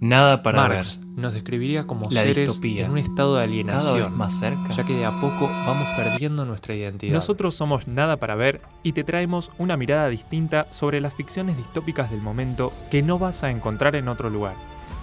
Nada 0.00 0.42
para 0.42 0.62
Marx 0.62 0.98
ver. 0.98 1.08
nos 1.18 1.34
describiría 1.34 1.86
como 1.86 2.06
La 2.10 2.22
seres 2.22 2.36
distopía. 2.48 2.86
en 2.86 2.92
un 2.92 2.98
estado 2.98 3.36
de 3.36 3.42
Cada 3.42 3.46
vez 3.46 3.50
alienación, 3.86 4.16
más 4.16 4.38
cerca. 4.38 4.70
ya 4.70 4.84
que 4.84 4.94
de 4.96 5.04
a 5.04 5.20
poco 5.20 5.46
vamos 5.66 5.86
perdiendo 5.94 6.46
nuestra 6.46 6.74
identidad. 6.74 7.12
Nosotros 7.12 7.54
somos 7.54 7.86
Nada 7.86 8.16
para 8.16 8.34
Ver 8.34 8.62
y 8.82 8.92
te 8.92 9.04
traemos 9.04 9.52
una 9.58 9.76
mirada 9.76 10.08
distinta 10.08 10.66
sobre 10.70 11.00
las 11.02 11.12
ficciones 11.12 11.58
distópicas 11.58 12.10
del 12.10 12.22
momento 12.22 12.72
que 12.90 13.02
no 13.02 13.18
vas 13.18 13.44
a 13.44 13.50
encontrar 13.50 13.94
en 13.94 14.08
otro 14.08 14.30
lugar. 14.30 14.54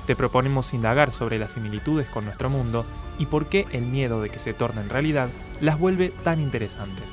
Te 0.08 0.16
proponemos 0.16 0.74
indagar 0.74 1.12
sobre 1.12 1.38
las 1.38 1.52
similitudes 1.52 2.08
con 2.08 2.26
nuestro 2.26 2.50
mundo 2.50 2.84
y 3.20 3.28
por 3.28 3.46
qué 3.48 3.68
el 3.74 3.84
miedo 3.84 4.20
de 4.22 4.30
que 4.30 4.40
se 4.40 4.54
tornen 4.54 4.90
realidad 4.90 5.30
las 5.62 5.78
vuelve 5.78 6.12
tan 6.24 6.40
interesantes. 6.42 7.06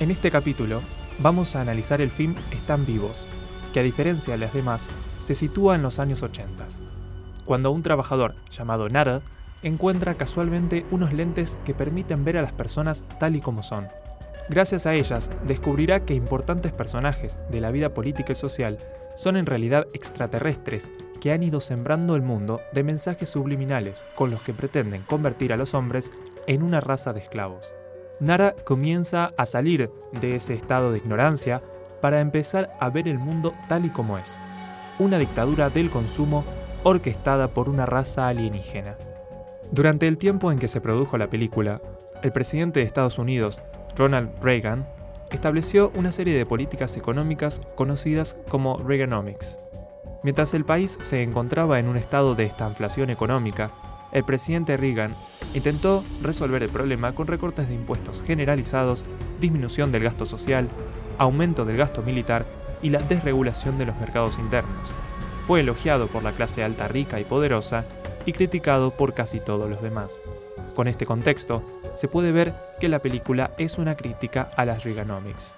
En 0.00 0.10
este 0.10 0.30
capítulo 0.30 0.80
vamos 1.18 1.54
a 1.54 1.60
analizar 1.60 2.00
el 2.00 2.10
film 2.10 2.34
Están 2.50 2.86
vivos, 2.86 3.26
que 3.74 3.80
a 3.80 3.82
diferencia 3.82 4.34
de 4.34 4.38
las 4.38 4.54
demás, 4.54 4.88
se 5.20 5.34
sitúa 5.34 5.74
en 5.74 5.82
los 5.82 5.98
años 5.98 6.22
80, 6.22 6.64
cuando 7.46 7.70
un 7.70 7.82
trabajador 7.82 8.34
llamado 8.50 8.88
Nara 8.88 9.22
encuentra 9.62 10.14
casualmente 10.14 10.84
unos 10.90 11.12
lentes 11.12 11.58
que 11.64 11.72
permiten 11.72 12.24
ver 12.24 12.36
a 12.36 12.42
las 12.42 12.52
personas 12.52 13.02
tal 13.18 13.36
y 13.36 13.40
como 13.40 13.62
son. 13.62 13.88
Gracias 14.48 14.86
a 14.86 14.94
ellas, 14.94 15.30
descubrirá 15.46 16.04
que 16.04 16.14
importantes 16.14 16.72
personajes 16.72 17.40
de 17.50 17.60
la 17.60 17.70
vida 17.70 17.94
política 17.94 18.32
y 18.32 18.36
social 18.36 18.78
son 19.16 19.36
en 19.36 19.46
realidad 19.46 19.86
extraterrestres 19.92 20.90
que 21.20 21.32
han 21.32 21.42
ido 21.42 21.60
sembrando 21.60 22.14
el 22.14 22.22
mundo 22.22 22.60
de 22.72 22.84
mensajes 22.84 23.30
subliminales 23.30 24.04
con 24.14 24.30
los 24.30 24.42
que 24.42 24.52
pretenden 24.52 25.02
convertir 25.02 25.52
a 25.52 25.56
los 25.56 25.74
hombres 25.74 26.12
en 26.46 26.62
una 26.62 26.80
raza 26.80 27.12
de 27.12 27.20
esclavos. 27.20 27.66
Nara 28.20 28.54
comienza 28.64 29.32
a 29.36 29.46
salir 29.46 29.90
de 30.20 30.36
ese 30.36 30.54
estado 30.54 30.92
de 30.92 30.98
ignorancia 30.98 31.62
para 32.00 32.20
empezar 32.20 32.72
a 32.78 32.88
ver 32.88 33.08
el 33.08 33.18
mundo 33.18 33.52
tal 33.68 33.84
y 33.84 33.88
como 33.88 34.16
es. 34.16 34.38
Una 34.98 35.18
dictadura 35.18 35.70
del 35.70 35.90
consumo 35.90 36.44
orquestada 36.88 37.48
por 37.48 37.68
una 37.68 37.84
raza 37.84 38.28
alienígena. 38.28 38.96
Durante 39.72 40.06
el 40.06 40.18
tiempo 40.18 40.52
en 40.52 40.60
que 40.60 40.68
se 40.68 40.80
produjo 40.80 41.18
la 41.18 41.28
película, 41.28 41.82
el 42.22 42.30
presidente 42.30 42.78
de 42.78 42.86
Estados 42.86 43.18
Unidos, 43.18 43.60
Ronald 43.96 44.30
Reagan, 44.40 44.86
estableció 45.32 45.90
una 45.96 46.12
serie 46.12 46.38
de 46.38 46.46
políticas 46.46 46.96
económicas 46.96 47.60
conocidas 47.74 48.36
como 48.48 48.78
Reaganomics. 48.78 49.58
Mientras 50.22 50.54
el 50.54 50.64
país 50.64 50.96
se 51.02 51.24
encontraba 51.24 51.80
en 51.80 51.88
un 51.88 51.96
estado 51.96 52.36
de 52.36 52.44
estanflación 52.44 53.10
económica, 53.10 53.72
el 54.12 54.22
presidente 54.22 54.76
Reagan 54.76 55.16
intentó 55.54 56.04
resolver 56.22 56.62
el 56.62 56.70
problema 56.70 57.16
con 57.16 57.26
recortes 57.26 57.66
de 57.66 57.74
impuestos 57.74 58.22
generalizados, 58.22 59.04
disminución 59.40 59.90
del 59.90 60.04
gasto 60.04 60.24
social, 60.24 60.68
aumento 61.18 61.64
del 61.64 61.78
gasto 61.78 62.02
militar 62.02 62.46
y 62.80 62.90
la 62.90 63.00
desregulación 63.00 63.76
de 63.76 63.86
los 63.86 63.96
mercados 63.96 64.38
internos. 64.38 64.94
Fue 65.46 65.60
elogiado 65.60 66.08
por 66.08 66.24
la 66.24 66.32
clase 66.32 66.64
alta 66.64 66.88
rica 66.88 67.20
y 67.20 67.24
poderosa 67.24 67.84
y 68.24 68.32
criticado 68.32 68.90
por 68.90 69.14
casi 69.14 69.38
todos 69.38 69.70
los 69.70 69.80
demás. 69.80 70.20
Con 70.74 70.88
este 70.88 71.06
contexto, 71.06 71.62
se 71.94 72.08
puede 72.08 72.32
ver 72.32 72.52
que 72.80 72.88
la 72.88 72.98
película 72.98 73.52
es 73.56 73.78
una 73.78 73.96
crítica 73.96 74.48
a 74.56 74.64
las 74.64 74.82
Reaganomics. 74.82 75.54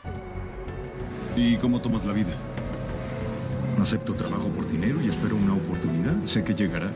¿Y 1.37 1.57
cómo 1.57 1.81
tomas 1.81 2.05
la 2.05 2.13
vida? 2.13 2.35
Acepto 3.81 4.13
trabajo 4.13 4.49
por 4.49 4.71
dinero 4.71 5.01
y 5.01 5.09
espero 5.09 5.37
una 5.37 5.55
oportunidad. 5.55 6.23
Sé 6.25 6.45
que 6.45 6.53
llegará. 6.53 6.91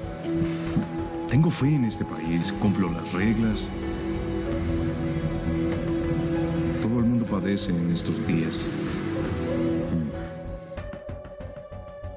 Tengo 1.30 1.50
fe 1.50 1.74
en 1.74 1.86
este 1.86 2.04
país, 2.04 2.52
cumplo 2.60 2.90
las 2.90 3.10
reglas. 3.14 3.68
Todo 6.82 6.98
el 6.98 7.06
mundo 7.06 7.24
padece 7.24 7.70
en 7.70 7.90
estos 7.90 8.26
días. 8.26 8.68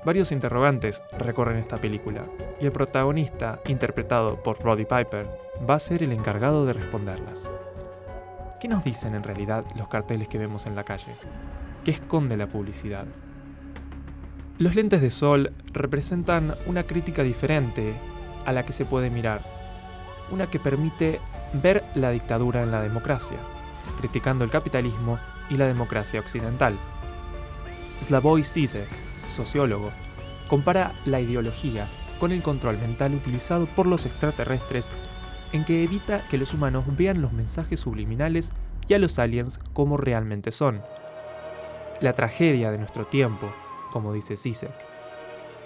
Varios 0.06 0.32
interrogantes 0.32 1.02
recorren 1.18 1.58
esta 1.58 1.78
película, 1.78 2.26
y 2.62 2.66
el 2.68 2.72
protagonista, 2.72 3.60
interpretado 3.66 4.42
por 4.44 4.64
Roddy 4.64 4.86
Piper, 4.86 5.28
va 5.68 5.74
a 5.74 5.80
ser 5.80 6.04
el 6.04 6.12
encargado 6.12 6.68
de 6.68 6.74
responderlas. 6.74 7.50
¿Qué 8.62 8.68
nos 8.68 8.84
dicen 8.84 9.16
en 9.16 9.24
realidad 9.24 9.66
los 9.76 9.88
carteles 9.88 10.28
que 10.28 10.38
vemos 10.38 10.68
en 10.68 10.76
la 10.76 10.84
calle? 10.84 11.16
¿Qué 11.84 11.90
esconde 11.90 12.38
la 12.38 12.46
publicidad? 12.46 13.08
Los 14.60 14.76
lentes 14.76 15.02
de 15.02 15.10
sol 15.10 15.54
representan 15.74 16.54
una 16.68 16.84
crítica 16.84 17.24
diferente 17.24 17.96
a 18.46 18.52
la 18.52 18.64
que 18.64 18.74
se 18.74 18.86
puede 18.86 19.10
mirar, 19.10 19.42
una 20.30 20.46
que 20.46 20.60
permite 20.60 21.20
ver 21.64 21.84
la 21.96 22.12
dictadura 22.12 22.62
en 22.62 22.72
la 22.72 22.84
democracia, 22.84 23.38
criticando 24.00 24.44
el 24.44 24.52
capitalismo 24.52 25.18
y 25.50 25.58
la 25.58 25.66
democracia 25.66 26.20
occidental. 26.20 26.76
Slavoj 28.02 28.44
Zizek, 28.44 29.05
sociólogo, 29.30 29.92
compara 30.48 30.92
la 31.06 31.20
ideología 31.20 31.88
con 32.20 32.32
el 32.32 32.42
control 32.42 32.78
mental 32.78 33.14
utilizado 33.14 33.66
por 33.66 33.88
los 33.88 34.06
extraterrestres 34.06 34.92
en 35.52 35.66
que 35.66 35.84
evita 35.84 36.28
que 36.30 36.38
los 36.38 36.54
humanos 36.54 36.86
vean 36.98 37.22
los 37.22 37.34
mensajes 37.34 37.80
subliminales 37.80 38.52
y 38.88 38.94
a 38.94 39.00
los 39.00 39.20
aliens 39.20 39.60
como 39.74 39.98
realmente 39.98 40.52
son. 40.52 40.82
La 42.02 42.14
tragedia 42.14 42.72
de 42.72 42.78
nuestro 42.78 43.06
tiempo, 43.06 43.54
como 43.92 44.14
dice 44.14 44.38
Zizek, 44.38 44.74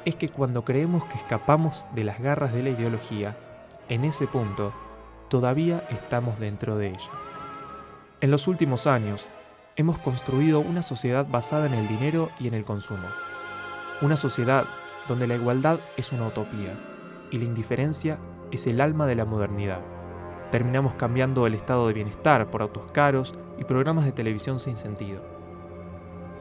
es 0.06 0.16
que 0.16 0.30
cuando 0.30 0.64
creemos 0.64 1.06
que 1.06 1.18
escapamos 1.18 1.86
de 1.96 2.03
las 2.03 2.20
garras 2.20 2.53
de 2.53 2.64
la 2.64 2.70
ideología, 2.70 3.38
en 3.90 4.06
ese 4.06 4.28
punto 4.28 4.74
todavía 5.28 5.84
estamos 5.90 6.40
dentro 6.40 6.78
de 6.78 6.90
ella. 6.90 7.09
En 8.22 8.31
los 8.31 8.47
últimos 8.47 8.88
años, 8.88 9.30
hemos 9.76 9.97
construido 9.97 10.59
una 10.59 10.84
sociedad 10.84 11.26
basada 11.28 11.66
en 11.66 11.74
el 11.74 11.88
dinero 11.88 12.30
y 12.40 12.47
en 12.47 12.53
el 12.53 12.66
consumo. 12.66 13.08
Una 14.02 14.16
sociedad 14.16 14.64
donde 15.10 15.28
la 15.28 15.36
igualdad 15.36 15.80
es 15.98 16.14
una 16.14 16.28
utopía 16.28 16.74
y 17.32 17.38
la 17.38 17.44
indiferencia 17.44 18.18
es 18.50 18.66
el 18.66 18.80
alma 18.80 19.06
de 19.08 19.16
la 19.16 19.26
modernidad. 19.26 19.82
Terminamos 20.52 20.94
cambiando 20.94 21.46
el 21.46 21.54
estado 21.54 21.88
de 21.88 21.94
bienestar 21.94 22.50
por 22.50 22.62
autos 22.62 22.90
caros 22.94 23.36
y 23.58 23.66
programas 23.66 24.06
de 24.06 24.14
televisión 24.14 24.62
sin 24.62 24.78
sentido. 24.78 25.22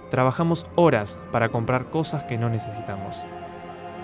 Trabajamos 0.08 0.68
horas 0.76 1.18
para 1.32 1.48
comprar 1.48 1.86
cosas 1.86 2.22
que 2.24 2.38
no 2.38 2.48
necesitamos. 2.48 3.16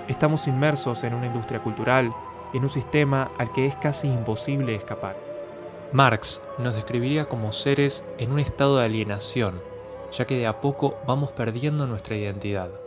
Estamos 0.09 0.49
inmersos 0.49 1.05
en 1.05 1.15
una 1.15 1.27
industria 1.27 1.63
cultural, 1.63 2.13
en 2.53 2.65
un 2.65 2.71
sistema 2.71 3.31
al 3.39 3.53
que 3.53 3.67
es 3.67 3.77
casi 3.77 4.09
imposible 4.09 4.75
escapar. 4.75 5.17
Marx 5.93 6.43
nos 6.59 6.75
describiría 6.75 7.29
como 7.29 7.53
seres 7.53 8.05
en 8.19 8.33
un 8.33 8.41
estado 8.41 8.79
de 8.79 8.87
alienación, 8.87 9.61
ya 10.11 10.27
que 10.27 10.39
de 10.39 10.49
a 10.49 10.61
poco 10.61 10.99
vamos 11.07 11.31
perdiendo 11.31 11.87
nuestra 11.87 12.17
identidad. 12.17 12.84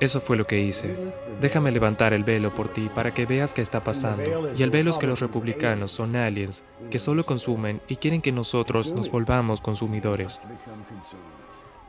Eso 0.00 0.20
fue 0.20 0.36
lo 0.36 0.46
que 0.46 0.60
hice. 0.60 0.96
Déjame 1.40 1.72
levantar 1.72 2.12
el 2.12 2.24
velo 2.24 2.50
por 2.50 2.68
ti 2.68 2.90
para 2.94 3.12
que 3.12 3.26
veas 3.26 3.54
qué 3.54 3.62
está 3.62 3.82
pasando. 3.82 4.52
Y 4.56 4.62
el 4.62 4.70
velo 4.70 4.90
es 4.90 4.98
que 4.98 5.06
los 5.06 5.20
republicanos 5.20 5.90
son 5.90 6.16
aliens 6.16 6.64
que 6.90 6.98
solo 6.98 7.24
consumen 7.24 7.80
y 7.88 7.96
quieren 7.96 8.22
que 8.22 8.32
nosotros 8.32 8.92
nos 8.92 9.10
volvamos 9.10 9.60
consumidores. 9.60 10.40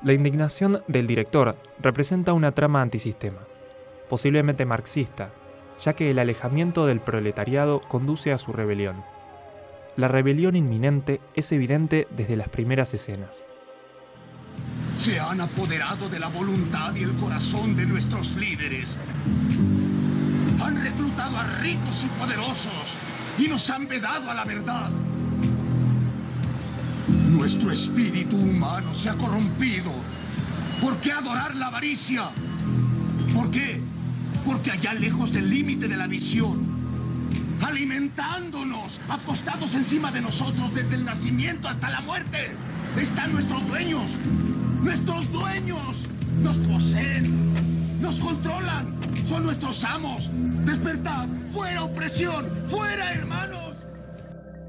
La 0.03 0.13
indignación 0.13 0.83
del 0.87 1.07
director 1.07 1.55
representa 1.79 2.33
una 2.33 2.51
trama 2.51 2.81
antisistema, 2.81 3.39
posiblemente 4.09 4.65
marxista, 4.65 5.31
ya 5.81 5.93
que 5.93 6.09
el 6.09 6.19
alejamiento 6.19 6.85
del 6.85 6.99
proletariado 6.99 7.81
conduce 7.81 8.31
a 8.31 8.37
su 8.37 8.53
rebelión. 8.53 9.03
La 9.95 10.07
rebelión 10.07 10.55
inminente 10.55 11.19
es 11.33 11.51
evidente 11.51 12.07
desde 12.11 12.35
las 12.35 12.49
primeras 12.49 12.93
escenas. 12.93 13.45
Se 14.99 15.19
han 15.19 15.39
apoderado 15.41 16.09
de 16.09 16.19
la 16.19 16.27
voluntad 16.27 16.95
y 16.95 17.03
el 17.03 17.13
corazón 17.15 17.75
de 17.75 17.85
nuestros 17.85 18.35
líderes. 18.35 18.95
Han 20.59 20.81
reclutado 20.81 21.37
a 21.37 21.43
ricos 21.59 22.03
y 22.03 22.19
poderosos 22.19 22.93
y 23.37 23.47
nos 23.47 23.69
han 23.69 23.87
vedado 23.87 24.29
a 24.29 24.33
la 24.33 24.43
verdad. 24.43 24.89
Nuestro 27.07 27.71
espíritu 27.71 28.35
humano 28.35 28.93
se 28.93 29.09
ha 29.09 29.13
corrompido. 29.13 29.93
¿Por 30.81 30.99
qué 30.99 31.11
adorar 31.11 31.55
la 31.55 31.67
avaricia? 31.67 32.29
¿Por 33.33 33.51
qué? 33.51 33.81
Porque 34.45 34.71
allá 34.71 34.93
lejos 34.93 35.31
del 35.31 35.49
límite 35.49 35.87
de 35.87 35.97
la 35.97 36.07
visión, 36.07 36.77
alimentándonos, 37.61 38.99
apostados 39.07 39.73
encima 39.73 40.11
de 40.11 40.21
nosotros 40.21 40.73
desde 40.73 40.95
el 40.95 41.05
nacimiento 41.05 41.67
hasta 41.67 41.89
la 41.89 42.01
muerte, 42.01 42.55
están 42.99 43.31
nuestros 43.33 43.67
dueños. 43.67 44.17
Nuestros 44.81 45.31
dueños 45.31 46.09
nos 46.41 46.57
poseen, 46.59 48.01
nos 48.01 48.19
controlan, 48.19 48.99
son 49.27 49.43
nuestros 49.43 49.83
amos. 49.83 50.29
Despertad, 50.65 51.27
fuera 51.51 51.83
opresión, 51.83 52.45
fuera 52.69 53.13
hermanos. 53.13 53.75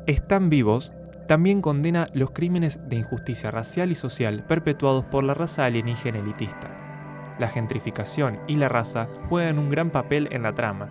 Están 0.06 0.50
vivos 0.50 0.92
también 1.26 1.60
condena 1.60 2.08
los 2.14 2.30
crímenes 2.30 2.80
de 2.88 2.96
injusticia 2.96 3.50
racial 3.50 3.92
y 3.92 3.94
social 3.94 4.44
perpetuados 4.44 5.04
por 5.04 5.24
la 5.24 5.34
raza 5.34 5.66
alienígena 5.66 6.20
elitista. 6.20 7.36
La 7.38 7.48
gentrificación 7.48 8.40
y 8.48 8.56
la 8.56 8.68
raza 8.68 9.08
juegan 9.28 9.58
un 9.58 9.68
gran 9.68 9.90
papel 9.90 10.28
en 10.32 10.42
la 10.42 10.54
trama, 10.54 10.88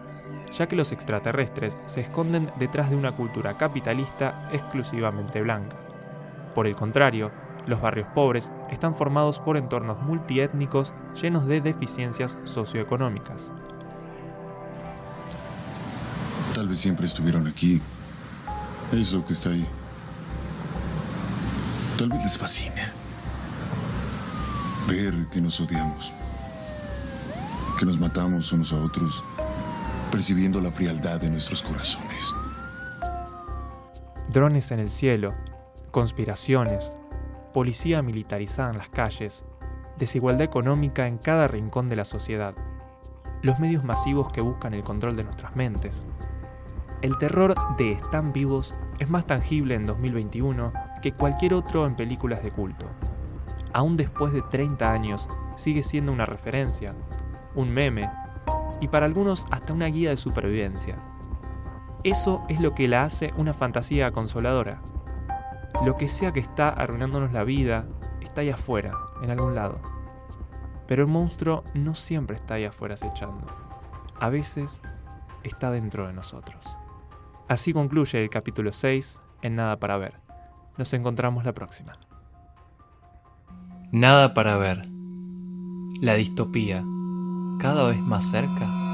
ya 0.51 0.67
que 0.67 0.75
los 0.75 0.91
extraterrestres 0.91 1.75
se 1.85 2.01
esconden 2.01 2.51
detrás 2.59 2.91
de 2.91 2.95
una 2.95 3.13
cultura 3.13 3.57
capitalista 3.57 4.47
exclusivamente 4.53 5.41
blanca. 5.41 5.86
Por 6.53 6.67
el 6.67 6.75
contrario, 6.75 7.31
los 7.67 7.81
barrios 7.81 8.07
pobres 8.15 8.51
están 8.71 8.95
formados 8.95 9.39
por 9.39 9.57
entornos 9.57 10.01
multiétnicos 10.01 10.93
llenos 11.21 11.45
de 11.45 11.61
deficiencias 11.61 12.37
socioeconómicas. 12.45 13.51
Tal 16.55 16.67
vez 16.67 16.79
siempre 16.79 17.05
estuvieron 17.05 17.45
aquí. 17.45 17.81
Eso 18.91 19.25
que 19.25 19.33
está 19.33 19.49
ahí. 19.49 19.67
Tal 21.97 22.09
vez 22.09 22.23
les 22.23 22.37
fascine. 22.37 22.81
Ver 24.87 25.27
que 25.31 25.41
nos 25.41 25.59
odiamos. 25.59 26.11
Que 27.77 27.85
nos 27.85 27.99
matamos 27.99 28.51
unos 28.53 28.71
a 28.71 28.77
otros. 28.77 29.23
Percibiendo 30.11 30.61
la 30.61 30.71
frialdad 30.71 31.19
de 31.19 31.29
nuestros 31.29 31.61
corazones. 31.61 32.23
Drones 34.29 34.71
en 34.71 34.79
el 34.79 34.89
cielo, 34.89 35.33
conspiraciones, 35.97 36.93
policía 37.53 38.03
militarizada 38.03 38.69
en 38.69 38.77
las 38.77 38.89
calles, 38.89 39.43
desigualdad 39.97 40.43
económica 40.43 41.07
en 41.07 41.17
cada 41.17 41.47
rincón 41.47 41.89
de 41.89 41.95
la 41.95 42.05
sociedad, 42.05 42.53
los 43.41 43.57
medios 43.57 43.83
masivos 43.83 44.31
que 44.31 44.41
buscan 44.41 44.75
el 44.75 44.83
control 44.83 45.15
de 45.15 45.23
nuestras 45.23 45.55
mentes. 45.55 46.05
El 47.01 47.17
terror 47.17 47.55
de 47.79 47.93
Están 47.93 48.31
vivos 48.31 48.75
es 48.99 49.09
más 49.09 49.25
tangible 49.25 49.73
en 49.73 49.85
2021 49.85 50.71
que 51.01 51.13
cualquier 51.13 51.55
otro 51.55 51.87
en 51.87 51.95
películas 51.95 52.43
de 52.43 52.51
culto. 52.51 52.85
Aún 53.73 53.97
después 53.97 54.31
de 54.33 54.43
30 54.43 54.93
años, 54.93 55.27
sigue 55.55 55.81
siendo 55.81 56.11
una 56.11 56.27
referencia, 56.27 56.93
un 57.55 57.71
meme 57.71 58.07
y 58.81 58.87
para 58.87 59.07
algunos 59.07 59.47
hasta 59.49 59.73
una 59.73 59.87
guía 59.87 60.11
de 60.11 60.17
supervivencia. 60.17 60.99
Eso 62.03 62.45
es 62.49 62.61
lo 62.61 62.75
que 62.75 62.87
la 62.87 63.01
hace 63.01 63.33
una 63.35 63.53
fantasía 63.53 64.11
consoladora. 64.11 64.79
Lo 65.85 65.95
que 65.95 66.07
sea 66.07 66.33
que 66.33 66.39
está 66.39 66.69
arruinándonos 66.69 67.31
la 67.31 67.43
vida 67.43 67.85
está 68.21 68.41
ahí 68.41 68.49
afuera, 68.49 68.93
en 69.21 69.29
algún 69.29 69.53
lado. 69.53 69.79
Pero 70.87 71.03
el 71.03 71.07
monstruo 71.07 71.63
no 71.73 71.93
siempre 71.93 72.35
está 72.35 72.55
ahí 72.55 72.65
afuera 72.65 72.95
acechando. 72.95 73.45
A 74.19 74.29
veces 74.29 74.79
está 75.43 75.69
dentro 75.71 76.07
de 76.07 76.13
nosotros. 76.13 76.77
Así 77.47 77.73
concluye 77.73 78.21
el 78.21 78.29
capítulo 78.29 78.73
6 78.73 79.21
en 79.41 79.55
Nada 79.55 79.77
para 79.79 79.97
ver. 79.97 80.15
Nos 80.77 80.91
encontramos 80.93 81.45
la 81.45 81.53
próxima. 81.53 81.93
Nada 83.91 84.33
para 84.33 84.57
ver. 84.57 84.87
La 86.01 86.15
distopía, 86.15 86.83
cada 87.59 87.87
vez 87.87 87.99
más 87.99 88.29
cerca. 88.29 88.86